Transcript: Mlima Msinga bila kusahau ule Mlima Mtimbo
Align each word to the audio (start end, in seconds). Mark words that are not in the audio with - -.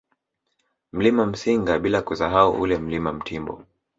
Mlima 0.93 1.25
Msinga 1.25 1.79
bila 1.79 2.01
kusahau 2.01 2.61
ule 2.61 2.77
Mlima 2.77 3.13
Mtimbo 3.13 3.63